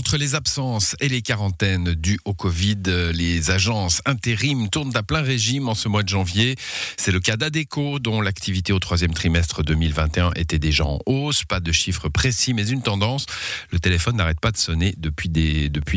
Entre 0.00 0.16
les 0.16 0.34
absences 0.34 0.96
et 1.00 1.10
les 1.10 1.20
quarantaines 1.20 1.92
dues 1.92 2.18
au 2.24 2.32
Covid, 2.32 2.84
les 3.12 3.50
agences 3.50 4.00
intérim 4.06 4.70
tournent 4.70 4.96
à 4.96 5.02
plein 5.02 5.20
régime 5.20 5.68
en 5.68 5.74
ce 5.74 5.88
mois 5.88 6.02
de 6.02 6.08
janvier. 6.08 6.56
C'est 6.96 7.12
le 7.12 7.20
cas 7.20 7.36
d'Adeco, 7.36 7.98
dont 7.98 8.22
l'activité 8.22 8.72
au 8.72 8.78
troisième 8.78 9.12
trimestre 9.12 9.62
2021 9.62 10.30
était 10.36 10.58
déjà 10.58 10.86
en 10.86 11.00
hausse. 11.04 11.44
Pas 11.44 11.60
de 11.60 11.70
chiffres 11.70 12.08
précis, 12.08 12.54
mais 12.54 12.66
une 12.66 12.80
tendance. 12.80 13.26
Le 13.72 13.78
téléphone 13.78 14.16
n'arrête 14.16 14.40
pas 14.40 14.50
de 14.52 14.56
sonner 14.56 14.94
depuis, 14.96 15.28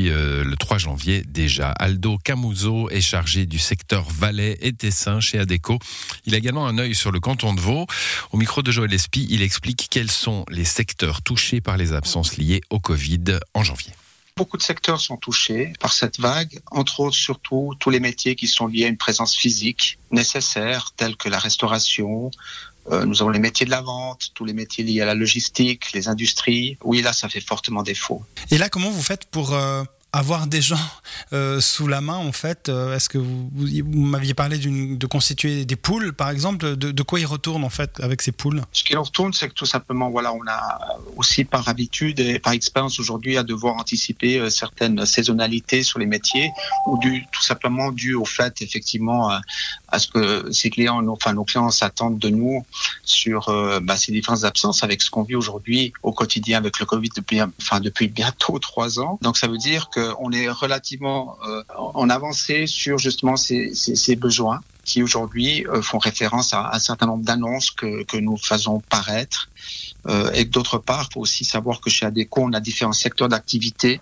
euh, 0.10 0.44
le 0.44 0.58
3 0.58 0.80
janvier 0.80 1.24
déjà. 1.26 1.72
Aldo 1.72 2.18
Camuso 2.18 2.90
est 2.90 3.00
chargé 3.00 3.46
du 3.46 3.58
secteur 3.58 4.06
Valais 4.10 4.58
et 4.60 4.74
Tessin 4.74 5.22
chez 5.22 5.40
Adeco. 5.40 5.80
Il 6.26 6.36
a 6.36 6.40
également 6.40 6.68
un 6.68 6.78
œil 6.78 6.94
sur 6.94 7.14
le 7.14 7.22
canton 7.22 7.54
de 7.54 7.62
Vaud. 7.62 7.88
Au 8.34 8.38
micro 8.38 8.64
de 8.64 8.70
Joël 8.70 8.94
Espy, 8.94 9.28
il 9.30 9.42
explique 9.42 9.88
quels 9.90 10.12
sont 10.12 10.44
les 10.50 10.66
secteurs 10.66 11.22
touchés 11.22 11.62
par 11.62 11.78
les 11.78 11.94
absences 11.94 12.36
liées 12.36 12.60
au 12.70 12.82
Covid 12.82 13.40
en 13.54 13.64
janvier. 13.64 13.93
Beaucoup 14.36 14.58
de 14.58 14.64
secteurs 14.64 15.00
sont 15.00 15.18
touchés 15.18 15.74
par 15.80 15.94
cette 15.94 16.20
vague, 16.20 16.60
entre 16.72 17.02
autres 17.02 17.16
surtout 17.16 17.76
tous 17.80 17.92
les 17.92 18.00
métiers 18.00 18.36
qui 18.36 18.48
sont 18.48 18.66
liés 18.66 18.86
à 18.86 18.88
une 18.88 18.98
présence 18.98 19.36
physique 19.36 20.00
nécessaire, 20.12 20.92
tels 20.98 21.16
que 21.16 21.30
la 21.30 21.38
restauration. 21.38 22.32
Euh, 22.92 23.06
nous 23.06 23.22
avons 23.22 23.30
les 23.30 23.40
métiers 23.40 23.68
de 23.68 23.72
la 23.72 23.82
vente, 23.82 24.32
tous 24.34 24.44
les 24.44 24.54
métiers 24.54 24.84
liés 24.84 25.02
à 25.02 25.06
la 25.06 25.14
logistique, 25.14 25.92
les 25.94 26.08
industries. 26.08 26.78
Oui, 26.84 27.02
là, 27.04 27.14
ça 27.14 27.30
fait 27.30 27.42
fortement 27.42 27.84
défaut. 27.84 28.24
Et 28.50 28.58
là, 28.58 28.70
comment 28.70 28.90
vous 28.90 29.04
faites 29.04 29.26
pour 29.26 29.54
euh, 29.54 29.84
avoir 30.14 30.46
des 30.46 30.62
gens 30.62 30.78
euh, 31.34 31.60
sous 31.60 31.88
la 31.88 32.00
main, 32.00 32.16
en 32.16 32.32
fait 32.32 32.70
euh, 32.70 32.96
Est-ce 32.96 33.10
que 33.10 33.18
vous, 33.18 33.50
m'aviez 33.94 34.36
parlé 34.36 34.60
de 34.60 35.08
constituer 35.08 35.66
des 35.66 35.76
poules, 35.76 36.14
par 36.14 36.30
exemple? 36.30 36.76
De, 36.78 37.04
quoi 37.04 37.20
ils 37.20 37.26
retournent, 37.26 37.64
en 37.64 37.70
fait, 37.70 38.00
avec 38.00 38.22
ces 38.22 38.32
poules? 38.32 38.62
Ce 38.72 38.84
qui 38.84 38.96
en 38.96 39.02
retourne, 39.02 39.34
c'est 39.34 39.50
que 39.50 39.54
tout 39.54 39.66
simplement, 39.66 40.12
voilà, 40.12 40.32
on 40.32 40.48
a 40.48 41.00
aussi 41.18 41.44
par 41.44 41.68
habitude 41.68 42.20
et 42.20 42.38
par 42.38 42.54
expérience 42.54 43.00
aujourd'hui 43.00 43.38
à 43.38 43.44
devoir 43.44 43.76
anticiper 43.76 44.40
euh, 44.40 44.50
certaines 44.52 45.04
saisonnalités 45.06 45.82
sur 45.82 45.98
les 45.98 46.06
métiers 46.06 46.52
ou 46.86 47.00
tout 47.00 47.42
simplement 47.42 47.92
dû 47.92 48.14
au 48.14 48.26
fait, 48.26 48.62
effectivement, 48.62 49.30
à, 49.30 50.00
ce 50.00 50.08
que 50.08 50.52
ces 50.52 50.70
clients, 50.70 51.02
nos- 51.02 51.14
enfin 51.14 51.34
nos 51.34 51.44
clients 51.44 51.72
s'attendent 51.72 52.20
de 52.20 52.30
nous 52.30 52.64
sur 53.04 53.54
bah, 53.82 53.96
ces 53.98 54.12
différentes 54.12 54.44
absences 54.44 54.84
avec 54.84 55.02
ce 55.02 55.10
qu'on 55.10 55.24
vit 55.24 55.36
aujourd'hui 55.36 55.94
au 56.04 56.12
quotidien 56.14 56.58
avec 56.58 56.80
le 56.80 56.86
Covid 56.86 57.10
depuis, 57.16 57.42
enfin 57.42 57.80
depuis 57.80 58.08
bientôt 58.08 58.60
trois 58.60 59.00
ans. 59.00 59.18
Donc 59.22 59.38
ça 59.38 59.48
veut 59.48 59.58
dire 59.58 59.90
qu'on 60.04 60.32
est 60.32 60.50
relativement 60.50 61.38
euh, 61.48 61.64
en 61.76 62.10
avancé 62.10 62.68
sur 62.68 62.98
justement 62.98 63.36
ces, 63.38 64.16
besoins 64.16 64.62
qui 64.84 65.02
aujourd'hui 65.02 65.66
euh, 65.68 65.82
font 65.82 65.98
référence 65.98 66.54
à 66.54 66.72
un 66.74 66.80
certain 66.80 67.06
nombre 67.06 67.24
d'annonces 67.24 67.72
que, 67.72 68.18
nous 68.18 68.38
faisons 68.38 68.82
paraître. 68.90 69.50
Euh, 70.08 70.32
et 70.34 70.46
d'autre 70.46 70.78
part, 70.78 71.08
il 71.10 71.14
faut 71.14 71.22
aussi 71.22 71.46
savoir 71.46 71.80
que 71.80 71.90
chez 71.90 72.06
ADECO, 72.06 72.42
on 72.42 72.54
a 72.54 72.60
différents 72.60 72.94
secteurs 72.94 73.30
d'activité. 73.30 74.02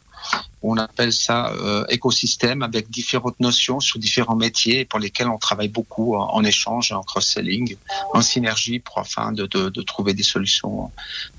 On 0.64 0.78
appelle 0.78 1.12
ça 1.12 1.52
euh, 1.54 1.86
écosystème 1.90 2.62
avec 2.62 2.90
différentes 2.90 3.40
notions 3.40 3.80
sur 3.80 3.98
différents 4.00 4.36
métiers 4.36 4.86
pour 4.86 5.00
lesquels 5.00 5.28
on 5.28 5.40
travaille 5.40 5.70
beaucoup 5.70 6.16
en, 6.16 6.30
en 6.34 6.44
échange, 6.44 6.92
en 6.92 7.02
cross-selling, 7.02 7.78
en 8.14 8.22
synergie 8.22 8.80
pour 8.80 9.00
afin 9.00 9.32
de, 9.32 9.48
de, 9.48 9.70
de 9.70 9.82
trouver 9.82 10.14
des 10.14 10.24
solutions 10.24 10.92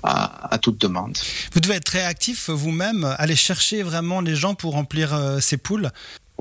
à, 0.03 0.53
à 0.53 0.57
toute 0.57 0.79
demande. 0.79 1.17
Vous 1.53 1.61
devez 1.61 1.75
être 1.75 1.85
très 1.85 2.03
actif 2.03 2.49
vous-même, 2.49 3.15
aller 3.17 3.35
chercher 3.37 3.81
vraiment 3.83 4.19
les 4.19 4.35
gens 4.35 4.55
pour 4.55 4.73
remplir 4.73 5.13
euh, 5.13 5.39
ces 5.39 5.57
poules. 5.57 5.89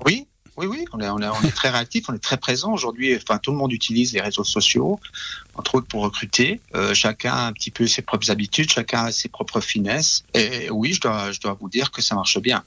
Oui, 0.05 0.27
oui, 0.57 0.67
oui, 0.67 0.85
on 0.93 1.01
est, 1.01 1.09
on 1.09 1.19
est, 1.19 1.29
on 1.29 1.43
est 1.43 1.55
très 1.55 1.71
réactif, 1.71 2.07
on 2.09 2.15
est 2.15 2.23
très 2.23 2.37
présent 2.37 2.73
aujourd'hui. 2.73 3.17
Enfin, 3.17 3.39
tout 3.39 3.53
le 3.53 3.57
monde 3.57 3.73
utilise 3.73 4.13
les 4.13 4.21
réseaux 4.21 4.45
sociaux, 4.45 5.01
entre 5.55 5.77
autres 5.77 5.87
pour 5.87 6.03
recruter. 6.03 6.61
Euh, 6.75 6.95
chacun 6.95 7.33
a 7.33 7.47
un 7.47 7.53
petit 7.53 7.71
peu 7.71 7.87
ses 7.87 8.03
propres 8.03 8.31
habitudes, 8.31 8.71
chacun 8.71 9.05
a 9.05 9.13
ses 9.13 9.29
propres 9.29 9.61
finesses. 9.61 10.25
Et 10.35 10.71
oui, 10.71 10.93
je 10.93 11.01
dois, 11.01 11.33
je 11.33 11.41
dois 11.41 11.57
vous 11.59 11.69
dire 11.69 11.91
que 11.91 12.03
ça 12.03 12.15
marche 12.15 12.39
bien. 12.39 12.63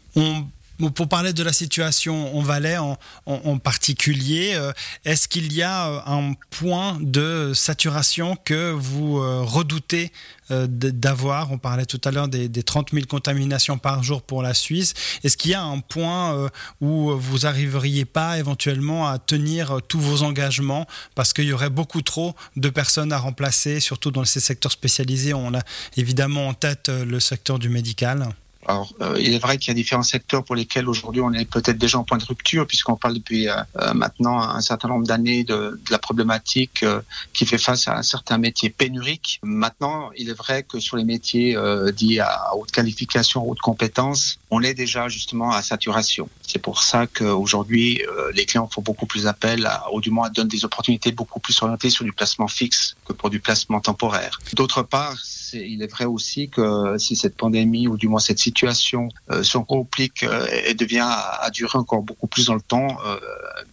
Pour 0.96 1.08
parler 1.08 1.34
de 1.34 1.44
la 1.44 1.54
situation 1.54 2.38
en 2.38 2.42
Valais 2.42 2.78
en, 2.78 3.58
particulier, 3.60 4.54
euh, 4.56 4.72
est-ce 5.06 5.28
qu'il 5.28 5.54
y 5.54 5.62
a 5.62 5.88
euh, 5.88 6.00
un 6.06 6.34
point 6.50 6.98
de 7.02 7.54
saturation 7.54 8.36
que 8.44 8.72
vous 8.72 9.20
euh, 9.20 9.42
redoutez 9.44 10.12
d'avoir? 10.50 11.52
On 11.52 11.58
parlait 11.58 11.86
tout 11.86 12.02
à 12.04 12.12
l'heure 12.12 12.28
des, 12.28 12.50
des 12.50 12.62
30 12.62 12.92
000 12.92 13.06
contaminations 13.08 13.80
par 13.80 14.04
jour 14.04 14.22
pour 14.22 14.44
la 14.44 14.54
Suisse. 14.54 14.94
Est-ce 15.24 15.38
qu'il 15.38 15.52
y 15.52 15.54
a 15.56 15.64
un 15.64 15.80
point 15.80 16.50
où 16.82 17.18
vous 17.18 17.40
n'arriveriez 17.40 18.06
pas 18.06 18.38
éventuellement 18.38 19.08
à 19.08 19.18
tenir 19.18 19.80
tous 19.88 20.00
vos 20.00 20.22
engagements? 20.22 20.86
Parce 21.16 21.34
qu'il 21.34 21.46
y 21.46 21.54
aurait 21.54 21.72
beaucoup 21.72 22.04
trop 22.04 22.36
de 22.58 22.70
personnes 22.70 23.12
à 23.12 23.18
remplacer, 23.18 23.80
surtout 23.80 24.12
dans 24.12 24.24
ces 24.24 24.40
secteurs 24.40 24.72
spécialisés 24.72 25.34
On 25.34 25.56
a 25.56 25.62
évidemment 25.98 26.48
en 26.50 26.54
tête 26.54 26.90
le 26.90 27.20
secteur 27.20 27.58
du 27.58 27.70
médical. 27.70 28.30
Alors, 28.68 28.94
euh, 29.02 29.16
il 29.20 29.34
est 29.34 29.40
vrai 29.40 29.58
qu'il 29.58 29.68
y 29.70 29.72
a 29.72 29.74
différents 29.76 30.04
secteurs 30.04 30.44
pour 30.44 30.56
lesquels 30.56 30.88
aujourd'hui 30.90 31.22
on 31.22 31.32
est 31.34 31.46
peut-être 31.46 31.78
déjà 31.78 32.00
en 32.00 32.04
point 32.04 32.18
de 32.18 32.26
rupture, 32.26 32.66
puisqu'on 32.66 32.96
parle 32.96 33.14
depuis 33.14 33.48
euh, 33.48 33.56
euh, 33.80 33.94
maintenant 33.94 34.40
un 34.42 34.62
certain 34.62 34.88
nombre 34.88 35.06
d'années 35.06 35.44
de, 35.44 35.54
de 35.86 35.92
la 35.92 36.00
problématique 36.00 36.82
euh, 36.84 37.02
qui 37.34 37.46
fait 37.46 37.58
face 37.60 37.88
à 37.88 37.96
un 37.98 38.02
certain 38.04 38.38
métier 38.40 38.70
pénurique. 38.72 39.40
Maintenant, 39.44 40.10
il 40.18 40.30
est 40.30 40.34
vrai 40.34 40.64
que 40.64 40.80
sur 40.80 40.98
les 40.98 41.04
métiers 41.04 41.56
euh, 41.56 41.92
dits 41.92 42.20
à 42.20 42.56
haute 42.56 42.72
qualification, 42.72 43.48
haute 43.48 43.60
compétence, 43.60 44.40
on 44.50 44.62
est 44.64 44.74
déjà 44.74 45.10
justement 45.10 45.52
à 45.52 45.62
saturation. 45.62 46.28
C'est 46.48 46.60
pour 46.60 46.82
ça 46.82 47.06
qu'aujourd'hui, 47.08 48.02
euh, 48.08 48.32
les 48.34 48.46
clients 48.46 48.68
font 48.68 48.82
beaucoup 48.82 49.06
plus 49.06 49.28
appel, 49.28 49.66
à, 49.68 49.86
ou 49.94 50.02
du 50.02 50.10
moins 50.10 50.30
donnent 50.32 50.48
des 50.48 50.66
opportunités 50.66 51.12
beaucoup 51.12 51.40
plus 51.40 51.62
orientées 51.62 51.92
sur 51.92 52.04
du 52.04 52.14
placement 52.14 52.48
fixe 52.48 52.96
que 53.06 53.14
pour 53.14 53.30
du 53.30 53.40
placement 53.40 53.80
temporaire. 53.80 54.40
D'autre 54.54 54.82
part, 54.82 55.18
c'est- 55.24 55.70
il 55.70 55.84
est 55.84 55.92
vrai 55.92 56.06
aussi 56.06 56.50
que 56.50 56.98
si 56.98 57.16
cette 57.16 57.38
pandémie, 57.38 57.88
ou 57.88 57.96
du 57.98 58.08
moins 58.08 58.20
cette 58.20 58.40
situation, 58.40 58.55
euh, 58.64 59.44
se 59.44 59.58
complique 59.58 60.24
euh, 60.24 60.48
et 60.66 60.74
devient 60.74 61.08
à, 61.08 61.50
durer 61.52 61.78
encore 61.78 62.02
beaucoup 62.02 62.28
plus 62.28 62.46
dans 62.46 62.56
le 62.56 62.62
temps, 62.62 62.98
euh, 63.06 63.18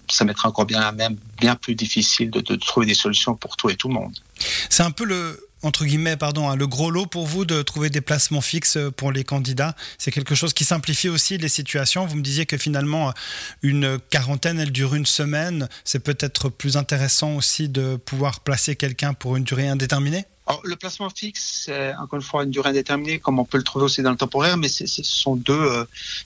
ça 0.08 0.24
mettra 0.24 0.48
encore 0.48 0.66
bien 0.66 0.92
même 0.92 1.16
bien 1.40 1.56
plus 1.56 1.74
difficile 1.74 2.30
de, 2.30 2.40
de 2.40 2.56
trouver 2.56 2.86
des 2.86 2.94
solutions 2.94 3.34
pour 3.34 3.56
tout 3.56 3.70
et 3.70 3.76
tout 3.76 3.88
le 3.88 3.94
monde. 3.94 4.16
C'est 4.68 4.82
un 4.82 4.90
peu 4.90 5.04
le 5.04 5.48
entre 5.62 5.84
guillemets, 5.84 6.16
pardon, 6.16 6.48
hein, 6.48 6.56
le 6.56 6.66
gros 6.66 6.90
lot 6.90 7.06
pour 7.06 7.26
vous 7.26 7.44
de 7.44 7.62
trouver 7.62 7.90
des 7.90 8.00
placements 8.00 8.40
fixes 8.40 8.78
pour 8.96 9.12
les 9.12 9.24
candidats. 9.24 9.74
C'est 9.98 10.10
quelque 10.10 10.34
chose 10.34 10.52
qui 10.52 10.64
simplifie 10.64 11.08
aussi 11.08 11.38
les 11.38 11.48
situations. 11.48 12.06
Vous 12.06 12.16
me 12.16 12.22
disiez 12.22 12.46
que 12.46 12.56
finalement, 12.56 13.12
une 13.62 13.98
quarantaine, 14.10 14.58
elle 14.58 14.72
dure 14.72 14.94
une 14.94 15.06
semaine. 15.06 15.68
C'est 15.84 16.00
peut-être 16.00 16.48
plus 16.48 16.76
intéressant 16.76 17.34
aussi 17.36 17.68
de 17.68 17.96
pouvoir 17.96 18.40
placer 18.40 18.76
quelqu'un 18.76 19.14
pour 19.14 19.36
une 19.36 19.44
durée 19.44 19.68
indéterminée? 19.68 20.24
Alors, 20.48 20.60
le 20.64 20.74
placement 20.74 21.08
fixe, 21.08 21.62
c'est 21.66 21.94
encore 21.94 22.16
une 22.18 22.24
fois 22.24 22.42
une 22.42 22.50
durée 22.50 22.70
indéterminée, 22.70 23.20
comme 23.20 23.38
on 23.38 23.44
peut 23.44 23.58
le 23.58 23.62
trouver 23.62 23.84
aussi 23.84 24.02
dans 24.02 24.10
le 24.10 24.16
temporaire, 24.16 24.56
mais 24.56 24.66
ce 24.68 24.84
sont 25.04 25.36
deux, 25.36 25.52
euh, 25.52 25.84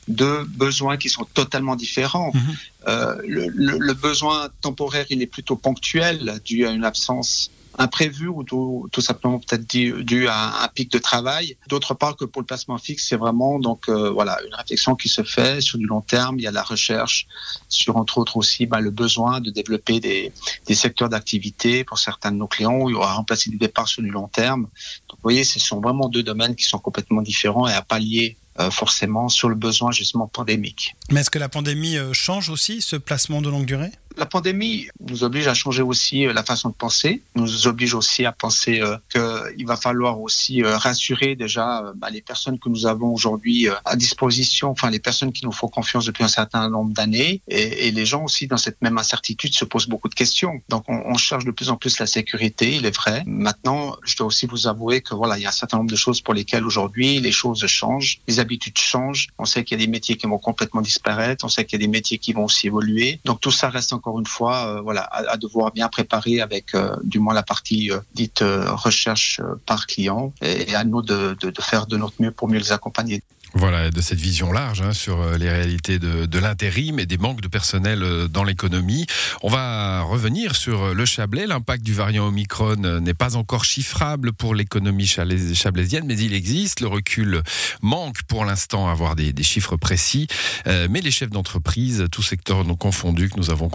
deux 0.08 0.44
besoins 0.44 0.96
qui 0.96 1.10
sont 1.10 1.24
totalement 1.34 1.76
différents. 1.76 2.32
Mhm. 2.32 2.56
Euh, 2.88 3.16
le, 3.26 3.48
le- 3.48 3.78
le 3.78 3.92
besoin 3.94 4.48
temporaire, 4.62 5.04
il 5.10 5.20
est 5.20 5.26
plutôt 5.26 5.56
ponctuel, 5.56 6.40
dû 6.46 6.66
à 6.66 6.70
une 6.70 6.84
absence 6.84 7.50
imprévue 7.78 8.28
ou 8.28 8.42
tout, 8.44 9.00
simplement 9.00 9.38
peut-être 9.38 9.66
dû, 9.66 10.28
à 10.28 10.64
un 10.64 10.68
pic 10.68 10.90
de 10.90 10.98
travail. 10.98 11.56
D'autre 11.68 11.94
part 11.94 12.16
que 12.16 12.24
pour 12.24 12.42
le 12.42 12.46
placement 12.46 12.78
fixe, 12.78 13.06
c'est 13.08 13.16
vraiment 13.16 13.58
donc 13.58 13.88
euh, 13.88 14.10
voilà 14.10 14.38
une 14.46 14.54
réflexion 14.54 14.94
qui 14.94 15.08
se 15.08 15.22
fait 15.22 15.60
sur 15.60 15.78
du 15.78 15.86
long 15.86 16.00
terme. 16.00 16.38
Il 16.38 16.42
y 16.42 16.46
a 16.46 16.50
la 16.50 16.62
recherche 16.62 17.26
sur 17.68 17.96
entre 17.96 18.18
autres 18.18 18.36
aussi 18.36 18.66
bah, 18.66 18.80
le 18.80 18.90
besoin 18.90 19.40
de 19.40 19.50
développer 19.50 20.00
des, 20.00 20.32
secteurs 20.74 21.08
d'activité 21.08 21.84
pour 21.84 21.98
certains 21.98 22.32
de 22.32 22.36
nos 22.36 22.46
clients 22.46 22.80
où 22.80 22.90
il 22.90 22.92
y 22.92 22.96
aura 22.96 23.14
remplacé 23.14 23.50
des 23.50 23.56
départs 23.56 23.88
sur 23.88 24.02
du 24.02 24.10
long 24.10 24.28
terme. 24.28 24.62
Donc, 25.08 25.18
vous 25.18 25.22
voyez, 25.22 25.44
ce 25.44 25.58
sont 25.58 25.80
vraiment 25.80 26.08
deux 26.08 26.22
domaines 26.22 26.54
qui 26.54 26.64
sont 26.64 26.78
complètement 26.78 27.22
différents 27.22 27.66
et 27.66 27.72
à 27.72 27.82
pas 27.82 27.98
liés 27.98 28.36
euh, 28.58 28.70
forcément 28.70 29.28
sur 29.28 29.50
le 29.50 29.54
besoin 29.54 29.92
justement 29.92 30.28
pandémique. 30.28 30.96
Mais 31.10 31.20
est-ce 31.20 31.30
que 31.30 31.38
la 31.38 31.50
pandémie 31.50 31.98
euh, 31.98 32.14
change 32.14 32.48
aussi 32.48 32.80
ce 32.80 32.96
placement 32.96 33.42
de 33.42 33.50
longue 33.50 33.66
durée? 33.66 33.92
La 34.16 34.24
pandémie 34.24 34.88
nous 35.00 35.24
oblige 35.24 35.46
à 35.46 35.52
changer 35.52 35.82
aussi 35.82 36.26
euh, 36.26 36.32
la 36.32 36.42
façon 36.42 36.70
de 36.70 36.74
penser, 36.74 37.22
nous 37.34 37.66
oblige 37.66 37.92
aussi 37.92 38.24
à 38.24 38.32
penser 38.32 38.80
euh, 38.80 38.96
qu'il 39.10 39.66
va 39.66 39.76
falloir 39.76 40.20
aussi 40.20 40.62
euh, 40.62 40.78
rassurer 40.78 41.36
déjà 41.36 41.92
bah, 41.96 42.08
les 42.08 42.22
personnes 42.22 42.58
que 42.58 42.70
nous 42.70 42.86
avons 42.86 43.12
aujourd'hui 43.12 43.68
à 43.84 43.94
disposition, 43.94 44.70
enfin 44.70 44.88
les 44.88 45.00
personnes 45.00 45.32
qui 45.32 45.44
nous 45.44 45.52
font 45.52 45.68
confiance 45.68 46.06
depuis 46.06 46.24
un 46.24 46.28
certain 46.28 46.70
nombre 46.70 46.94
d'années, 46.94 47.42
et, 47.48 47.90
les 47.90 48.06
gens 48.06 48.24
aussi 48.24 48.46
dans 48.46 48.56
cette 48.56 48.80
même 48.82 48.98
incertitude 48.98 49.54
se 49.54 49.64
posent 49.64 49.86
beaucoup 49.86 50.08
de 50.08 50.14
questions. 50.14 50.60
Donc 50.68 50.84
on, 50.88 51.02
on 51.06 51.16
cherche 51.16 51.44
de 51.44 51.50
plus 51.50 51.70
en 51.70 51.76
plus 51.76 51.98
la 51.98 52.06
sécurité, 52.06 52.74
il 52.74 52.84
est 52.84 52.94
vrai. 52.94 53.22
Maintenant, 53.26 53.96
je 54.04 54.16
dois 54.16 54.26
aussi 54.26 54.46
vous 54.46 54.66
avouer 54.66 55.00
que 55.00 55.14
voilà, 55.14 55.38
il 55.38 55.42
y 55.42 55.46
a 55.46 55.50
un 55.50 55.52
certain 55.52 55.78
nombre 55.78 55.90
de 55.90 55.96
choses 55.96 56.20
pour 56.20 56.34
lesquelles 56.34 56.64
aujourd'hui 56.64 57.20
les 57.20 57.32
choses 57.32 57.64
changent, 57.66 58.20
les 58.26 58.40
habitudes 58.40 58.78
changent. 58.78 59.28
On 59.38 59.44
sait 59.44 59.64
qu'il 59.64 59.78
y 59.78 59.82
a 59.82 59.86
des 59.86 59.90
métiers 59.90 60.16
qui 60.16 60.26
vont 60.26 60.38
complètement 60.38 60.80
disparaître, 60.80 61.44
on 61.44 61.48
sait 61.48 61.64
qu'il 61.64 61.80
y 61.80 61.82
a 61.82 61.86
des 61.86 61.90
métiers 61.90 62.18
qui 62.18 62.32
vont 62.32 62.44
aussi 62.44 62.66
évoluer. 62.66 63.20
Donc 63.24 63.40
tout 63.40 63.50
ça 63.50 63.68
reste 63.68 63.92
encore 63.92 64.05
encore 64.06 64.20
une 64.20 64.26
fois, 64.26 64.80
voilà, 64.82 65.02
à, 65.02 65.36
devoir 65.36 65.72
bien 65.72 65.88
préparer 65.88 66.40
avec 66.40 66.76
du 67.02 67.18
moins 67.18 67.34
la 67.34 67.42
partie 67.42 67.90
dite 68.14 68.38
recherche 68.40 69.40
par 69.66 69.86
client 69.86 70.32
et, 70.42 70.76
à 70.76 70.84
nous 70.84 71.02
de, 71.02 71.36
de, 71.40 71.50
de 71.50 71.60
faire 71.60 71.88
de 71.88 71.96
notre 71.96 72.14
mieux 72.20 72.30
pour 72.30 72.46
mieux 72.48 72.60
les 72.60 72.70
accompagner. 72.70 73.24
Voilà, 73.58 73.90
de 73.90 74.02
cette 74.02 74.20
vision 74.20 74.52
large 74.52 74.82
hein, 74.82 74.92
sur 74.92 75.22
euh, 75.22 75.38
les 75.38 75.48
réalités 75.48 75.98
de, 75.98 76.26
de 76.26 76.38
l'intérim 76.38 76.98
et 76.98 77.06
des 77.06 77.16
manques 77.16 77.40
de 77.40 77.48
personnel 77.48 78.02
euh, 78.02 78.28
dans 78.28 78.44
l'économie. 78.44 79.06
On 79.42 79.48
va 79.48 80.02
revenir 80.02 80.54
sur 80.54 80.94
le 80.94 81.04
Chablais. 81.06 81.46
L'impact 81.46 81.82
du 81.82 81.94
variant 81.94 82.26
Omicron 82.26 82.76
euh, 82.84 83.00
n'est 83.00 83.14
pas 83.14 83.34
encore 83.34 83.64
chiffrable 83.64 84.34
pour 84.34 84.54
l'économie 84.54 85.06
chablaisienne, 85.06 86.04
mais 86.04 86.18
il 86.18 86.34
existe. 86.34 86.80
Le 86.80 86.86
recul 86.86 87.42
manque 87.80 88.24
pour 88.24 88.44
l'instant 88.44 88.88
à 88.88 88.92
avoir 88.92 89.16
des, 89.16 89.32
des, 89.32 89.42
chiffres 89.42 89.78
précis. 89.78 90.26
mais 90.66 91.00
les 91.00 91.10
chefs 91.10 91.30
d'entreprise, 91.30 92.08
tous 92.12 92.22
secteurs 92.22 92.64
non 92.64 92.76
confondus 92.76 93.30
que 93.30 93.38
nous 93.38 93.50
avons 93.50 93.70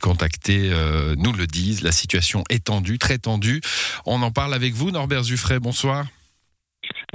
contactés, 0.00 0.70
nous 1.18 1.32
le 1.32 1.46
disent. 1.46 1.82
La 1.82 1.92
situation 1.92 2.42
est 2.48 2.64
tendue, 2.64 2.98
très 2.98 3.18
tendue. 3.18 3.60
On 4.06 4.22
en 4.22 4.30
parle 4.30 4.54
avec 4.54 4.72
vous, 4.72 4.90
Norbert 4.90 5.24
Zuffray. 5.24 5.58
Bonsoir. 5.58 6.06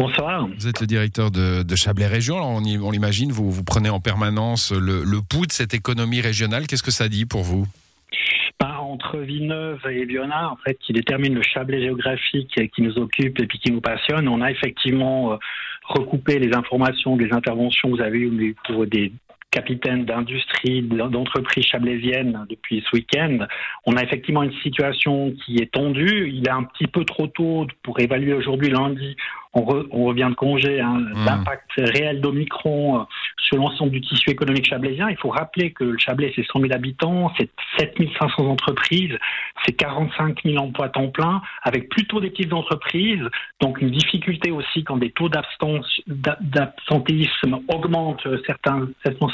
Bonsoir. 0.02 0.48
Vous 0.58 0.68
êtes 0.68 0.82
le 0.82 0.88
directeur 0.88 1.30
de, 1.30 1.76
Chablais 1.76 2.08
Région. 2.08 2.38
Alors 2.38 2.50
on, 2.50 2.64
on 2.64 2.90
l'imagine, 2.90 3.32
vous, 3.32 3.52
vous 3.52 3.64
prenez 3.64 3.90
en 3.90 4.00
permanence 4.00 4.72
le, 4.72 5.04
pouls 5.22 5.46
de 5.46 5.52
cette 5.52 5.76
économie 5.76 6.22
régionale. 6.22 6.66
Qu'est-ce 6.66 6.82
que 6.82 6.90
ça 6.90 7.08
dit 7.08 7.26
pour 7.26 7.44
vous? 7.44 7.68
Ben, 8.60 8.78
entre 8.80 9.20
Villeneuve 9.20 9.80
et 9.90 10.06
Viona, 10.06 10.52
en 10.52 10.58
fait, 10.58 10.78
qui 10.80 10.94
détermine 10.94 11.36
le 11.36 11.44
Chablais 11.44 11.82
géographique 11.82 12.60
qui 12.74 12.82
nous 12.82 12.98
occupe 12.98 13.40
et 13.40 13.46
puis 13.46 13.60
qui 13.60 13.72
nous 13.72 13.82
passionne, 13.82 14.28
on 14.28 14.42
a 14.42 14.50
effectivement 14.50 15.34
euh, 15.34 15.36
recoupé 15.84 16.40
les 16.40 16.56
informations 16.56 17.16
des 17.16 17.32
interventions 17.32 17.92
que 17.92 17.98
vous 17.98 18.02
avez 18.02 18.20
eues 18.20 18.56
pour 18.66 18.88
des 18.88 19.12
capitaine 19.52 20.06
d'industrie, 20.06 20.82
d'entreprise 20.82 21.66
chablaisienne 21.66 22.46
depuis 22.50 22.84
ce 22.90 22.96
week-end. 22.96 23.40
On 23.86 23.98
a 23.98 24.04
effectivement 24.04 24.44
une 24.44 24.54
situation 24.64 25.34
qui 25.46 25.58
est 25.58 25.72
tendue. 25.72 26.32
Il 26.34 26.48
est 26.48 26.52
un 26.52 26.64
petit 26.64 26.88
peu 26.88 27.04
trop 27.04 27.28
tôt 27.28 27.68
pour 27.84 28.00
évaluer 28.00 28.34
aujourd'hui 28.34 28.70
lundi 28.70 29.18
on, 29.54 30.06
revient 30.06 30.28
de 30.30 30.36
congé, 30.36 30.80
hein, 30.80 31.00
mmh. 31.00 31.26
l'impact 31.26 31.70
réel 31.78 32.22
d'Omicron 32.22 33.02
euh, 33.02 33.04
sur 33.38 33.58
l'ensemble 33.58 33.92
du 33.92 34.00
tissu 34.00 34.30
économique 34.30 34.66
chablaisien. 34.66 35.10
Il 35.10 35.18
faut 35.18 35.28
rappeler 35.30 35.72
que 35.72 35.84
le 35.84 35.98
Chablais, 35.98 36.32
c'est 36.36 36.46
100 36.46 36.62
000 36.62 36.72
habitants, 36.74 37.34
c'est 37.38 37.50
7 37.78 37.98
500 38.18 38.46
entreprises, 38.46 39.18
c'est 39.66 39.74
45 39.74 40.44
000 40.46 40.58
emplois 40.58 40.88
temps 40.90 41.10
plein, 41.10 41.42
avec 41.64 41.90
plutôt 41.90 42.22
des 42.22 42.30
petites 42.30 42.54
entreprises. 42.54 43.28
Donc 43.60 43.82
une 43.82 43.92
difficulté 43.92 44.52
aussi 44.52 44.86
quand 44.86 44.96
des 44.98 45.12
taux 45.12 45.28
d'absentéisme 45.28 47.60
augmentent. 47.68 48.26
Certains 48.46 48.88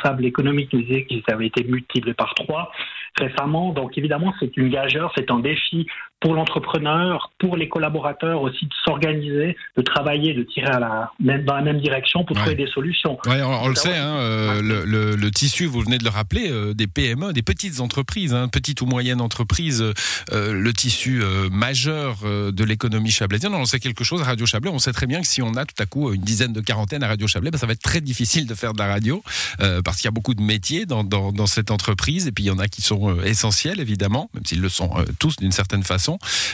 responsables 0.07 0.25
économiques 0.25 0.73
nous 0.73 0.81
disaient 0.81 1.05
qu'ils 1.05 1.23
avaient 1.27 1.47
été 1.47 1.63
multipliés 1.63 2.13
par 2.13 2.33
trois 2.35 2.71
récemment. 3.19 3.73
Donc 3.73 3.97
évidemment, 3.97 4.33
c'est 4.39 4.55
une 4.57 4.69
gageure, 4.69 5.11
c'est 5.15 5.29
un 5.31 5.39
défi 5.39 5.87
pour 6.19 6.33
l'entrepreneur, 6.33 7.31
pour 7.37 7.57
les 7.57 7.69
collaborateurs 7.69 8.41
aussi 8.41 8.65
de 8.65 8.73
s'organiser, 8.83 9.55
de 9.75 9.81
travailler, 9.83 10.33
de 10.33 10.43
tirer 10.43 10.67
à 10.67 10.79
la, 10.79 11.11
même, 11.19 11.45
dans 11.45 11.55
la 11.55 11.61
même 11.61 11.79
direction 11.79 12.23
pour 12.23 12.35
trouver 12.35 12.55
des 12.55 12.67
solutions. 12.67 13.19
Ouais, 13.27 13.41
on, 13.43 13.67
le 13.67 13.75
sait, 13.75 13.95
hein, 13.95 14.17
euh, 14.17 14.61
le, 14.61 15.15
le, 15.15 15.31
tissu, 15.31 15.67
vous 15.67 15.81
venez 15.81 15.99
de 15.99 16.03
le 16.03 16.09
rappeler, 16.09 16.49
euh, 16.49 16.73
des 16.73 16.87
PME, 16.87 17.33
des 17.33 17.43
petites 17.43 17.81
entreprises, 17.81 18.33
hein, 18.33 18.47
petites 18.47 18.81
ou 18.81 18.87
moyennes 18.87 19.21
entreprises, 19.21 19.83
euh, 20.31 20.53
le 20.53 20.73
tissu 20.73 21.21
majeur 21.51 22.17
de 22.23 22.63
l'économie 22.63 23.11
chablaisienne. 23.11 23.53
On 23.53 23.65
sait 23.65 23.79
quelque 23.79 24.03
chose 24.03 24.21
à 24.21 24.25
Radio 24.25 24.45
Chablais. 24.45 24.71
On 24.71 24.79
sait 24.79 24.93
très 24.93 25.05
bien 25.05 25.21
que 25.21 25.27
si 25.27 25.41
on 25.41 25.55
a 25.55 25.65
tout 25.65 25.81
à 25.81 25.85
coup 25.85 26.11
une 26.13 26.21
dizaine 26.21 26.53
de 26.53 26.61
quarantaines 26.61 27.03
à 27.03 27.07
Radio 27.07 27.27
Chablais, 27.27 27.51
ben, 27.51 27.57
ça 27.57 27.67
va 27.67 27.73
être 27.73 27.81
très 27.81 28.01
difficile 28.01 28.47
de 28.47 28.55
faire 28.55 28.73
de 28.73 28.79
la 28.79 28.87
radio 28.87 29.23
parce 29.83 29.97
qu'il 29.97 30.05
y 30.05 30.07
a 30.07 30.11
beaucoup 30.11 30.33
de 30.33 30.41
métiers 30.41 30.85
dans, 30.85 31.03
dans, 31.03 31.31
dans, 31.31 31.47
cette 31.47 31.71
entreprise 31.71 32.27
et 32.27 32.31
puis 32.31 32.45
il 32.45 32.47
y 32.47 32.51
en 32.51 32.59
a 32.59 32.67
qui 32.67 32.81
sont 32.81 33.19
essentiels 33.21 33.79
évidemment, 33.79 34.29
même 34.33 34.45
s'ils 34.45 34.61
le 34.61 34.69
sont 34.69 34.91
tous 35.19 35.35
d'une 35.37 35.51
certaine 35.51 35.83
façon. 35.83 36.06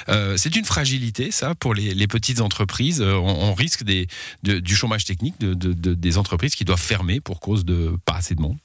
Euh, 0.09 0.35
c'est 0.37 0.55
une 0.55 0.65
fragilité, 0.65 1.31
ça, 1.31 1.55
pour 1.55 1.73
les, 1.73 2.07
petites 2.07 2.41
entreprises. 2.41 3.01
Euh, 3.01 3.15
on, 3.15 3.53
risque 3.53 3.83
des, 3.83 4.07
du 4.43 4.75
chômage 4.75 5.05
technique 5.05 5.39
de, 5.39 5.73
des 5.73 6.17
entreprises 6.17 6.55
qui 6.55 6.65
doivent 6.65 6.81
fermer 6.81 7.19
pour 7.21 7.39
cause 7.39 7.65
de 7.65 7.97
pas 8.05 8.15
assez 8.15 8.35
de 8.35 8.41
monde. 8.41 8.57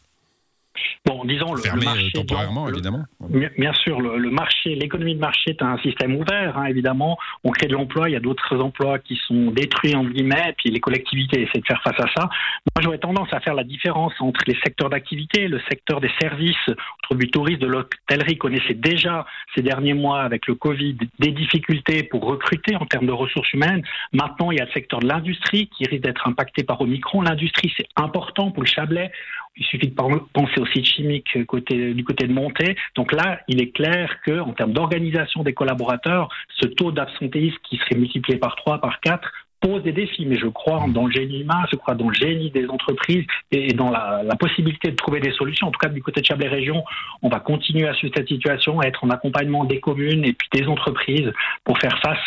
Bon, 1.06 1.25
disons 1.25 1.54
le, 1.54 1.62
Fermé 1.62 1.84
marché, 1.84 2.10
temporairement, 2.12 2.69
évidemment. 2.69 3.04
Bien 3.30 3.72
sûr, 3.72 4.00
le, 4.00 4.30
marché, 4.30 4.75
l'économie 4.75 5.14
de 5.14 5.20
marché 5.20 5.50
est 5.50 5.62
un 5.62 5.78
système 5.78 6.16
ouvert, 6.16 6.58
hein, 6.58 6.66
évidemment. 6.66 7.19
On 7.44 7.50
crée 7.50 7.66
de 7.66 7.72
l'emploi, 7.72 8.08
il 8.08 8.12
y 8.12 8.16
a 8.16 8.20
d'autres 8.20 8.58
emplois 8.60 8.98
qui 8.98 9.19
sont 9.26 9.50
détruits 9.50 9.94
en 9.94 10.04
guillemets, 10.04 10.54
puis 10.58 10.70
les 10.70 10.80
collectivités 10.80 11.42
essaient 11.42 11.60
de 11.60 11.66
faire 11.66 11.82
face 11.82 11.98
à 11.98 12.06
ça. 12.16 12.28
Moi, 12.76 12.82
j'aurais 12.82 12.98
tendance 12.98 13.28
à 13.32 13.40
faire 13.40 13.54
la 13.54 13.64
différence 13.64 14.12
entre 14.20 14.40
les 14.46 14.56
secteurs 14.64 14.90
d'activité, 14.90 15.48
le 15.48 15.60
secteur 15.69 16.00
des 16.00 16.10
services, 16.20 16.56
entre 16.69 17.19
du 17.19 17.30
tourisme, 17.30 17.60
de 17.60 17.66
l'hôtellerie 17.66 18.36
connaissait 18.36 18.75
déjà 18.75 19.26
ces 19.54 19.62
derniers 19.62 19.94
mois 19.94 20.20
avec 20.22 20.46
le 20.46 20.54
Covid 20.54 20.96
des 21.19 21.32
difficultés 21.32 22.02
pour 22.02 22.25
recruter 22.25 22.76
en 22.76 22.86
termes 22.86 23.06
de 23.06 23.12
ressources 23.12 23.52
humaines. 23.52 23.82
Maintenant, 24.12 24.50
il 24.50 24.58
y 24.58 24.60
a 24.60 24.64
le 24.64 24.70
secteur 24.72 25.00
de 25.00 25.08
l'industrie 25.08 25.69
qui 25.69 25.84
risque 25.84 26.02
d'être 26.02 26.26
impacté 26.26 26.64
par 26.64 26.80
Omicron. 26.80 27.22
L'industrie, 27.22 27.72
c'est 27.76 27.88
important 27.96 28.50
pour 28.50 28.62
le 28.62 28.69
Chablais. 28.69 29.10
Il 29.58 29.64
suffit 29.64 29.88
de 29.88 29.94
penser 29.94 30.60
au 30.60 30.66
site 30.66 30.84
chimique 30.84 31.37
du 31.37 31.46
côté 31.46 31.75
de 31.75 32.32
Montée. 32.32 32.76
Donc 32.94 33.12
là, 33.12 33.40
il 33.49 33.60
est 33.60 33.70
clair 33.70 34.20
que, 34.25 34.38
en 34.40 34.52
termes 34.52 34.72
d'organisation 34.72 35.43
des 35.43 35.52
collaborateurs, 35.52 36.28
ce 36.60 36.66
taux 36.66 36.93
d'absentéisme 36.93 37.58
qui 37.69 37.76
serait 37.76 37.96
multiplié 37.96 38.38
par 38.38 38.56
3, 38.56 38.81
par 38.81 39.00
4, 39.00 39.28
pose 39.60 39.82
des 39.82 39.93
défis, 39.93 40.26
mais 40.26 40.38
je 40.38 40.46
crois 40.46 40.84
dans 40.88 41.06
le 41.06 41.12
génie 41.12 41.40
humain, 41.40 41.64
je 41.70 41.76
crois 41.76 41.94
dans 41.94 42.08
le 42.08 42.14
génie 42.14 42.50
des 42.50 42.69
entreprises 42.69 43.25
et 43.50 43.72
dans 43.72 43.90
la, 43.90 44.22
possibilité 44.38 44.90
de 44.90 44.96
trouver 44.96 45.20
des 45.20 45.32
solutions. 45.32 45.69
En 45.69 45.70
tout 45.70 45.78
cas, 45.78 45.88
du 45.88 46.02
côté 46.02 46.20
de 46.20 46.26
Chablais 46.26 46.49
Région, 46.49 46.84
on 47.22 47.28
va 47.28 47.40
continuer 47.40 47.88
à 47.88 47.94
suivre 47.94 48.14
cette 48.16 48.28
situation, 48.28 48.81
à 48.81 48.87
être 48.87 49.02
en 49.04 49.11
accompagnement 49.11 49.64
des 49.64 49.81
communes 49.81 50.25
et 50.25 50.32
puis 50.32 50.49
des 50.52 50.66
entreprises 50.69 51.32
pour 51.64 51.78
faire 51.78 51.99
face 52.00 52.19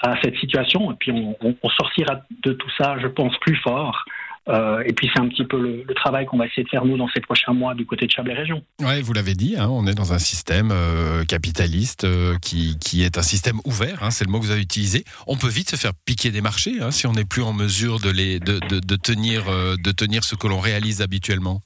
à 0.00 0.14
cette 0.22 0.36
situation. 0.36 0.92
Et 0.92 0.94
puis 0.98 1.12
on 1.42 1.68
sortira 1.70 2.22
de 2.42 2.52
tout 2.52 2.70
ça, 2.78 2.96
je 3.00 3.06
pense, 3.08 3.36
plus 3.38 3.56
fort 3.56 4.04
euh, 4.48 4.82
et 4.86 4.92
puis 4.92 5.10
c'est 5.12 5.20
un 5.20 5.28
petit 5.28 5.44
peu 5.44 5.60
le, 5.60 5.84
travail 5.94 6.26
qu'on 6.26 6.38
va 6.38 6.46
essayer 6.46 6.62
de 6.62 6.68
faire 6.68 6.84
nous 6.84 6.96
dans 6.96 7.08
ces 7.08 7.20
prochains 7.20 7.52
mois 7.52 7.74
du 7.74 7.84
côté 7.84 8.06
de 8.06 8.10
Chablais 8.10 8.34
Région. 8.34 8.62
Oui, 8.80 9.02
vous 9.02 9.12
l'avez 9.12 9.34
dit, 9.34 9.56
hein, 9.58 9.68
on 9.70 9.86
est 9.86 9.94
dans 9.94 10.12
un 10.12 10.18
système 10.18 10.70
euh, 10.72 11.24
capitaliste 11.24 12.04
euh, 12.04 12.36
qui, 12.40 12.78
qui, 12.78 13.02
est 13.02 13.18
un 13.18 13.22
système 13.22 13.58
ouvert, 13.64 14.02
hein, 14.02 14.10
c'est 14.10 14.24
le 14.24 14.30
mot 14.30 14.38
que 14.38 14.44
vous 14.44 14.50
avez 14.50 14.62
utilisé. 14.62 15.04
On 15.26 15.36
peut 15.36 15.48
vite 15.48 15.70
se 15.70 15.76
faire 15.76 15.92
piquer 16.06 16.30
des 16.30 16.40
marchés 16.40 16.80
hein, 16.80 16.90
si 16.90 17.06
on 17.06 17.12
n'est 17.12 17.24
plus 17.24 17.42
en 17.42 17.52
mesure 17.52 17.98
de, 17.98 18.10
les, 18.10 18.38
de, 18.40 18.58
de, 18.68 18.80
de 18.80 18.96
tenir, 18.96 19.44
de 19.44 19.92
tenir 19.92 20.24
ce 20.24 20.34
que 20.34 20.46
l'on 20.46 20.60
réalise 20.60 21.02
habituellement. 21.02 21.60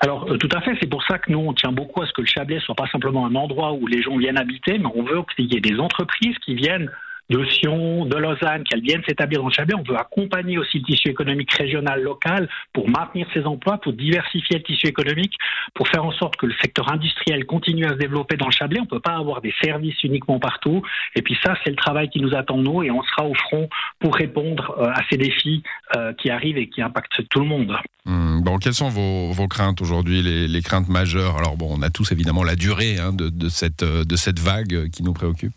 Alors 0.00 0.26
tout 0.38 0.48
à 0.52 0.60
fait, 0.60 0.76
c'est 0.80 0.88
pour 0.88 1.02
ça 1.04 1.18
que 1.18 1.32
nous 1.32 1.40
on 1.40 1.54
tient 1.54 1.72
beaucoup 1.72 2.02
à 2.02 2.06
ce 2.06 2.12
que 2.12 2.20
le 2.20 2.26
Chablais 2.28 2.60
soit 2.60 2.76
pas 2.76 2.86
simplement 2.92 3.26
un 3.26 3.34
endroit 3.34 3.72
où 3.72 3.86
les 3.88 4.00
gens 4.00 4.16
viennent 4.16 4.38
habiter, 4.38 4.78
mais 4.78 4.88
on 4.94 5.02
veut 5.02 5.22
qu'il 5.34 5.52
y 5.52 5.56
ait 5.56 5.60
des 5.60 5.78
entreprises 5.80 6.36
qui 6.44 6.54
viennent 6.54 6.88
de 7.30 7.44
Sion, 7.44 8.06
de 8.06 8.16
Lausanne, 8.16 8.64
qu'elles 8.64 8.82
viennent 8.82 9.02
s'établir 9.06 9.40
dans 9.40 9.48
le 9.48 9.52
Chablais. 9.52 9.74
On 9.74 9.82
veut 9.82 9.98
accompagner 9.98 10.58
aussi 10.58 10.78
le 10.78 10.84
tissu 10.84 11.08
économique 11.08 11.52
régional 11.52 12.02
local 12.02 12.48
pour 12.72 12.88
maintenir 12.88 13.26
ces 13.34 13.44
emplois, 13.44 13.78
pour 13.78 13.92
diversifier 13.92 14.56
le 14.56 14.62
tissu 14.62 14.86
économique, 14.86 15.34
pour 15.74 15.88
faire 15.88 16.04
en 16.04 16.12
sorte 16.12 16.36
que 16.36 16.46
le 16.46 16.54
secteur 16.60 16.90
industriel 16.90 17.44
continue 17.44 17.84
à 17.84 17.90
se 17.90 17.94
développer 17.94 18.36
dans 18.36 18.46
le 18.46 18.52
Chablais. 18.52 18.80
On 18.80 18.84
ne 18.84 18.88
peut 18.88 19.00
pas 19.00 19.16
avoir 19.16 19.40
des 19.40 19.54
services 19.62 20.02
uniquement 20.02 20.38
partout. 20.38 20.82
Et 21.14 21.22
puis 21.22 21.36
ça, 21.44 21.54
c'est 21.64 21.70
le 21.70 21.76
travail 21.76 22.08
qui 22.08 22.20
nous 22.20 22.34
attend 22.34 22.56
nous 22.56 22.82
et 22.82 22.90
on 22.90 23.02
sera 23.02 23.26
au 23.26 23.34
front 23.34 23.68
pour 23.98 24.14
répondre 24.14 24.74
euh, 24.78 24.90
à 24.90 25.02
ces 25.10 25.16
défis 25.16 25.62
euh, 25.96 26.12
qui 26.14 26.30
arrivent 26.30 26.58
et 26.58 26.68
qui 26.68 26.80
impactent 26.80 27.28
tout 27.28 27.40
le 27.40 27.46
monde. 27.46 27.76
Hmm, 28.06 28.40
bon, 28.40 28.56
quelles 28.58 28.74
sont 28.74 28.88
vos, 28.88 29.48
craintes 29.48 29.82
aujourd'hui, 29.82 30.22
les, 30.22 30.62
craintes 30.62 30.88
majeures? 30.88 31.36
Alors 31.36 31.56
bon, 31.56 31.68
on 31.70 31.82
a 31.82 31.90
tous 31.90 32.10
évidemment 32.12 32.42
la 32.42 32.56
durée 32.56 32.98
hein, 32.98 33.12
cette, 33.50 33.84
de 33.84 34.16
cette 34.16 34.38
vague 34.38 34.88
qui 34.90 35.02
nous 35.02 35.12
préoccupe. 35.12 35.52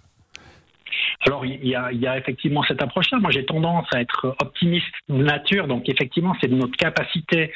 Alors, 1.26 1.46
il 1.46 1.68
y 1.68 1.76
a, 1.76 2.18
effectivement 2.18 2.64
cette 2.64 2.82
approche-là. 2.82 3.20
Moi, 3.20 3.32
j'ai 3.32 3.46
tendance 3.46 3.88
à 3.94 4.02
être 4.02 4.36
optimiste 4.42 4.86
de 5.10 5.24
nature. 5.24 5.68
Donc, 5.68 5.88
effectivement, 5.90 6.36
c'est 6.42 6.48
de 6.48 6.56
notre 6.56 6.76
capacité 6.78 7.52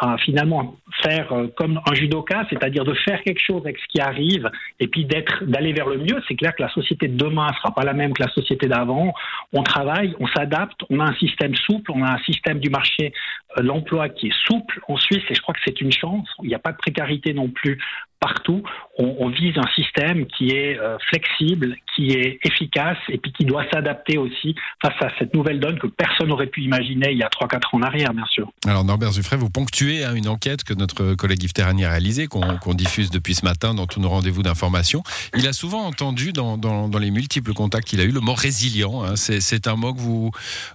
à 0.00 0.16
finalement 0.18 0.76
faire 1.02 1.32
euh, 1.32 1.48
comme 1.56 1.80
un 1.84 1.94
judoka, 1.94 2.46
c'est-à-dire 2.48 2.84
de 2.84 2.94
faire 2.94 3.22
quelque 3.22 3.40
chose 3.40 3.60
avec 3.64 3.78
ce 3.78 3.86
qui 3.88 4.00
arrive 4.00 4.48
et 4.78 4.86
puis 4.86 5.04
d'être, 5.04 5.44
d'aller 5.44 5.72
vers 5.72 5.88
le 5.88 5.98
mieux. 5.98 6.22
C'est 6.28 6.36
clair 6.36 6.54
que 6.54 6.62
la 6.62 6.70
société 6.70 7.08
de 7.08 7.16
demain 7.16 7.48
ne 7.48 7.54
sera 7.54 7.74
pas 7.74 7.82
la 7.82 7.92
même 7.92 8.12
que 8.12 8.22
la 8.22 8.30
société 8.30 8.66
d'avant. 8.66 9.12
On 9.52 9.62
travaille, 9.62 10.14
on 10.20 10.26
s'adapte, 10.28 10.80
on 10.90 11.00
a 11.00 11.04
un 11.04 11.14
système 11.14 11.54
souple, 11.54 11.90
on 11.92 12.02
a 12.04 12.12
un 12.12 12.18
système 12.18 12.60
du 12.60 12.70
marché 12.70 13.12
euh, 13.58 13.62
l'emploi 13.62 14.08
qui 14.08 14.28
est 14.28 14.46
souple 14.46 14.80
en 14.88 14.96
Suisse 14.96 15.24
et 15.28 15.34
je 15.34 15.42
crois 15.42 15.54
que 15.54 15.60
c'est 15.64 15.80
une 15.80 15.92
chance. 15.92 16.28
Il 16.42 16.48
n'y 16.48 16.54
a 16.54 16.58
pas 16.58 16.72
de 16.72 16.78
précarité 16.78 17.34
non 17.34 17.48
plus 17.48 17.78
partout. 18.20 18.62
On, 18.98 19.30
vise 19.30 19.56
un 19.56 19.66
système 19.74 20.26
qui 20.26 20.50
est 20.50 20.78
euh, 20.78 20.98
flexible, 21.08 21.74
qui 21.94 22.10
est 22.10 22.38
efficace 22.44 22.98
et 23.08 23.16
puis 23.16 23.32
qui 23.32 23.46
doit 23.46 23.64
s'adapter 23.72 24.18
aussi 24.18 24.54
face 24.82 24.94
à 25.00 25.08
cette 25.18 25.32
nouvelle 25.32 25.58
donne 25.58 25.78
que 25.78 25.86
personne 25.86 26.28
n'aurait 26.28 26.48
pu 26.48 26.60
imaginer 26.62 27.12
il 27.12 27.18
y 27.18 27.22
a 27.22 27.28
3-4 27.28 27.56
ans 27.56 27.60
en 27.78 27.82
arrière, 27.82 28.12
bien 28.12 28.26
sûr. 28.30 28.52
Alors 28.66 28.84
Norbert 28.84 29.12
Zuffray, 29.12 29.38
vous 29.38 29.48
ponctuez 29.48 30.04
hein, 30.04 30.14
une 30.14 30.28
enquête 30.28 30.64
que 30.64 30.74
notre 30.74 31.14
collègue 31.14 31.42
Yves 31.42 31.54
Terrani 31.54 31.86
a 31.86 31.90
réalisée, 31.90 32.26
qu'on 32.26 32.74
diffuse 32.74 33.10
depuis 33.10 33.34
ce 33.34 33.44
matin 33.44 33.72
dans 33.72 33.86
tous 33.86 34.00
nos 34.00 34.10
rendez-vous 34.10 34.42
d'information. 34.42 35.02
Il 35.34 35.48
a 35.48 35.54
souvent 35.54 35.86
entendu 35.86 36.32
dans, 36.32 36.90
les 37.00 37.10
multiples 37.10 37.54
contacts 37.54 37.88
qu'il 37.88 38.00
a 38.00 38.04
eu 38.04 38.12
le 38.12 38.20
mot 38.20 38.34
résilient. 38.34 39.02
Hein. 39.02 39.16
C'est 39.16 39.66
un 39.66 39.76
mot 39.76 39.94
que 39.94 40.00
vous, 40.00 40.30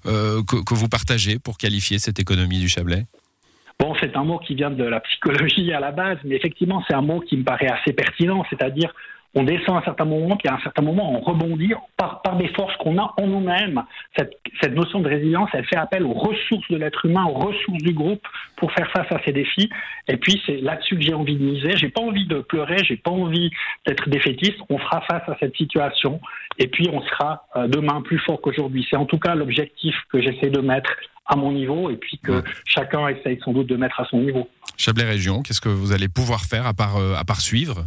euh, 0.08 0.42
que, 0.44 0.64
que 0.64 0.74
vous 0.74 0.90
partagez 0.90 1.38
pour 1.38 1.60
qualifier 1.60 2.00
cette 2.00 2.20
économie 2.20 2.60
du 2.60 2.70
Chablais? 2.70 3.06
Bon, 3.80 3.94
c'est 4.00 4.16
un 4.16 4.24
mot 4.24 4.40
qui 4.40 4.56
vient 4.56 4.72
de 4.72 4.84
la 4.84 5.02
psychologie 5.02 5.74
à 5.74 5.80
la 5.80 5.92
base, 5.92 6.18
mais 6.24 6.36
effectivement, 6.36 6.84
c'est 6.88 6.96
un 6.96 7.02
mot 7.02 7.20
qui 7.20 7.36
me 7.36 7.44
paraît 7.44 7.68
assez 7.68 7.94
pertinent, 7.94 8.46
c'est-à-dire 8.50 8.94
on 9.36 9.44
descend 9.44 9.76
à 9.76 9.80
un 9.80 9.84
certain 9.84 10.06
moment, 10.06 10.38
puis 10.38 10.48
à 10.48 10.56
un 10.56 10.60
certain 10.62 10.82
moment, 10.82 11.12
on 11.12 11.20
rebondit 11.20 11.74
par, 11.98 12.22
par 12.22 12.38
des 12.38 12.48
forces 12.50 12.76
qu'on 12.78 12.98
a 12.98 13.14
en 13.18 13.28
nous-mêmes. 13.28 13.84
Cette, 14.18 14.32
cette, 14.62 14.74
notion 14.74 15.02
de 15.02 15.10
résilience, 15.10 15.50
elle 15.54 15.66
fait 15.66 15.76
appel 15.76 16.04
aux 16.04 16.14
ressources 16.14 16.68
de 16.70 16.78
l'être 16.78 17.06
humain, 17.06 17.26
aux 17.26 17.34
ressources 17.34 17.84
du 17.84 17.94
groupe 17.94 18.26
pour 18.56 18.72
faire 18.72 18.90
face 18.92 19.12
à 19.12 19.22
ces 19.26 19.34
défis. 19.34 19.70
Et 20.08 20.16
puis, 20.16 20.42
c'est 20.46 20.58
là-dessus 20.62 20.96
que 20.96 21.02
j'ai 21.02 21.14
envie 21.14 21.36
de 21.36 21.44
miser. 21.44 21.76
J'ai 21.76 21.90
pas 21.90 22.02
envie 22.02 22.26
de 22.26 22.40
pleurer, 22.40 22.78
j'ai 22.86 22.96
pas 22.96 23.12
envie 23.12 23.52
d'être 23.86 24.10
défaitiste. 24.10 24.58
On 24.70 24.78
fera 24.78 25.02
face 25.02 25.28
à 25.28 25.36
cette 25.40 25.56
situation, 25.58 26.22
et 26.58 26.68
puis 26.68 26.90
on 26.92 27.02
sera 27.02 27.46
euh, 27.58 27.68
demain 27.68 28.02
plus 28.02 28.20
fort 28.20 28.40
qu'aujourd'hui. 28.40 28.88
C'est 28.90 28.96
en 28.96 29.06
tout 29.06 29.20
cas 29.20 29.36
l'objectif 29.36 29.96
que 30.12 30.22
j'essaie 30.22 30.50
de 30.50 30.62
mettre 30.62 30.92
à 31.26 31.36
mon 31.36 31.52
niveau 31.52 31.90
et 31.90 31.98
puis 31.98 32.20
que 32.20 32.44
chacun 32.66 33.08
essaye 33.08 33.40
sans 33.44 33.52
doute 33.52 33.68
de 33.68 33.76
mettre 33.76 34.00
à 34.00 34.06
son 34.06 34.20
niveau. 34.20 34.48
Chablais 34.78 35.06
Région, 35.06 35.42
qu'est-ce 35.42 35.62
que 35.62 35.70
vous 35.70 35.92
allez 35.92 36.08
pouvoir 36.08 36.42
faire 36.42 36.68
à 36.68 36.74
part, 36.74 36.98
euh, 36.98 37.16
à 37.16 37.24
part 37.24 37.42
suivre? 37.42 37.86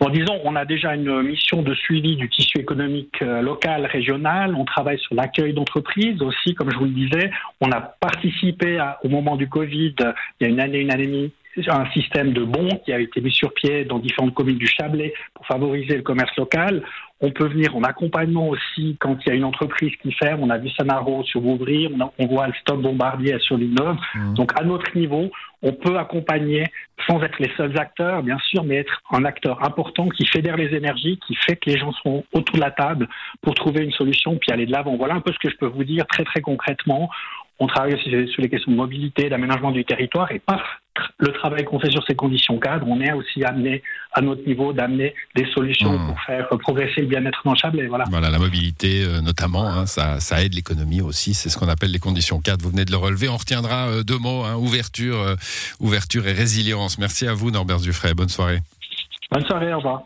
Bon, 0.00 0.08
disons, 0.08 0.40
on 0.44 0.56
a 0.56 0.64
déjà 0.64 0.94
une 0.94 1.20
mission 1.20 1.60
de 1.60 1.74
suivi 1.74 2.16
du 2.16 2.30
tissu 2.30 2.58
économique 2.58 3.20
euh, 3.20 3.42
local, 3.42 3.84
régional. 3.84 4.54
On 4.54 4.64
travaille 4.64 4.98
sur 4.98 5.14
l'accueil 5.14 5.52
d'entreprises 5.52 6.22
aussi, 6.22 6.54
comme 6.54 6.70
je 6.70 6.78
vous 6.78 6.86
le 6.86 6.92
disais. 6.92 7.30
On 7.60 7.70
a 7.70 7.82
participé 7.82 8.82
au 9.04 9.10
moment 9.10 9.36
du 9.36 9.46
Covid, 9.46 9.94
il 9.98 10.14
y 10.40 10.44
a 10.46 10.48
une 10.48 10.58
année, 10.58 10.78
une 10.78 10.90
année 10.90 11.02
et 11.02 11.06
demie, 11.06 11.32
un 11.68 11.84
système 11.90 12.32
de 12.32 12.44
bons 12.44 12.70
qui 12.82 12.94
a 12.94 12.98
été 12.98 13.20
mis 13.20 13.30
sur 13.30 13.52
pied 13.52 13.84
dans 13.84 13.98
différentes 13.98 14.32
communes 14.32 14.56
du 14.56 14.66
Chablais 14.66 15.12
pour 15.34 15.44
favoriser 15.44 15.96
le 15.96 16.02
commerce 16.02 16.34
local. 16.36 16.82
On 17.20 17.30
peut 17.30 17.48
venir 17.48 17.76
en 17.76 17.82
accompagnement 17.82 18.48
aussi 18.48 18.96
quand 18.98 19.16
il 19.20 19.28
y 19.28 19.32
a 19.32 19.34
une 19.34 19.44
entreprise 19.44 19.92
qui 20.02 20.12
ferme. 20.12 20.42
On 20.42 20.50
a 20.50 20.56
vu 20.56 20.70
Sanaro 20.70 21.22
sur 21.24 21.44
Ouvrir, 21.44 21.90
on, 21.92 22.10
on, 22.18 22.26
voit 22.26 22.46
stock 22.60 22.80
bombardier 22.80 23.38
sur 23.40 23.58
l'Innove. 23.58 23.98
Mmh. 24.14 24.34
Donc 24.34 24.58
à 24.58 24.64
notre 24.64 24.96
niveau, 24.96 25.30
on 25.62 25.72
peut 25.72 25.98
accompagner 25.98 26.64
sans 27.06 27.22
être 27.22 27.38
les 27.38 27.50
seuls 27.56 27.78
acteurs, 27.78 28.22
bien 28.22 28.38
sûr, 28.38 28.64
mais 28.64 28.76
être 28.76 29.02
un 29.10 29.24
acteur 29.24 29.62
important 29.64 30.08
qui 30.08 30.26
fédère 30.26 30.56
les 30.56 30.74
énergies, 30.74 31.18
qui 31.26 31.34
fait 31.34 31.56
que 31.56 31.68
les 31.70 31.78
gens 31.78 31.92
sont 31.92 32.24
autour 32.32 32.56
de 32.56 32.60
la 32.60 32.70
table 32.70 33.08
pour 33.42 33.54
trouver 33.54 33.84
une 33.84 33.92
solution 33.92 34.36
puis 34.36 34.52
aller 34.52 34.66
de 34.66 34.72
l'avant. 34.72 34.96
Voilà 34.96 35.14
un 35.14 35.20
peu 35.20 35.32
ce 35.32 35.38
que 35.38 35.50
je 35.50 35.56
peux 35.56 35.66
vous 35.66 35.84
dire 35.84 36.06
très 36.06 36.24
très 36.24 36.40
concrètement. 36.40 37.10
On 37.58 37.66
travaille 37.66 37.94
aussi 37.94 38.08
sur 38.28 38.42
les 38.42 38.48
questions 38.48 38.72
de 38.72 38.76
mobilité, 38.76 39.28
d'aménagement 39.28 39.70
du 39.70 39.84
territoire 39.84 40.32
et 40.32 40.38
par 40.38 40.80
le 41.20 41.32
travail 41.32 41.64
qu'on 41.64 41.78
fait 41.78 41.90
sur 41.90 42.04
ces 42.06 42.14
conditions 42.14 42.58
cadres, 42.58 42.86
on 42.88 43.00
est 43.00 43.12
aussi 43.12 43.44
amené 43.44 43.82
à 44.12 44.20
notre 44.20 44.44
niveau 44.46 44.72
d'amener 44.72 45.14
des 45.36 45.46
solutions 45.52 45.98
mmh. 45.98 46.06
pour 46.06 46.20
faire 46.22 46.48
progresser 46.58 47.02
le 47.02 47.06
bien-être 47.06 47.42
dans 47.44 47.52
le. 47.52 47.88
Voilà. 47.88 48.04
voilà, 48.10 48.30
la 48.30 48.38
mobilité 48.38 49.04
euh, 49.04 49.20
notamment, 49.20 49.68
hein, 49.68 49.86
ça, 49.86 50.18
ça, 50.20 50.42
aide 50.42 50.54
l'économie 50.54 51.00
aussi. 51.00 51.34
C'est 51.34 51.48
ce 51.48 51.58
qu'on 51.58 51.68
appelle 51.68 51.92
les 51.92 51.98
conditions 51.98 52.40
cadres. 52.40 52.64
Vous 52.64 52.70
venez 52.70 52.84
de 52.84 52.90
le 52.90 52.96
relever. 52.96 53.28
On 53.28 53.36
retiendra 53.36 53.88
euh, 53.88 54.02
deux 54.02 54.18
mots 54.18 54.44
hein, 54.44 54.56
ouverture, 54.56 55.20
euh, 55.20 55.34
ouverture 55.78 56.26
et 56.26 56.32
résilience. 56.32 56.98
Merci 56.98 57.26
à 57.26 57.34
vous, 57.34 57.50
Norbert 57.50 57.80
Dufray. 57.80 58.14
Bonne 58.14 58.28
soirée. 58.28 58.60
Bonne 59.30 59.44
soirée. 59.44 59.72
Au 59.72 59.78
revoir. 59.78 60.02